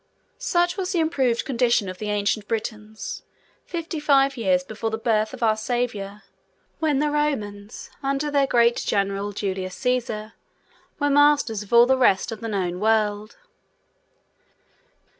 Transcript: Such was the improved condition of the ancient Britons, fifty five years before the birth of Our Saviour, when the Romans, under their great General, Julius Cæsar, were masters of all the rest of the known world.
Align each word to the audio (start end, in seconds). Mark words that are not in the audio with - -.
Such 0.39 0.77
was 0.77 0.91
the 0.93 0.99
improved 0.99 1.45
condition 1.45 1.87
of 1.87 1.99
the 1.99 2.09
ancient 2.09 2.47
Britons, 2.47 3.21
fifty 3.67 3.99
five 3.99 4.35
years 4.35 4.63
before 4.63 4.89
the 4.89 4.97
birth 4.97 5.31
of 5.31 5.43
Our 5.43 5.55
Saviour, 5.55 6.23
when 6.79 6.97
the 6.97 7.11
Romans, 7.11 7.91
under 8.01 8.31
their 8.31 8.47
great 8.47 8.77
General, 8.77 9.31
Julius 9.31 9.77
Cæsar, 9.79 10.33
were 10.97 11.11
masters 11.11 11.61
of 11.61 11.71
all 11.71 11.85
the 11.85 11.99
rest 11.99 12.31
of 12.31 12.41
the 12.41 12.47
known 12.47 12.79
world. 12.79 13.37